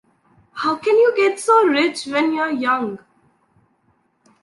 [0.53, 2.97] How can you get so rich when you're young?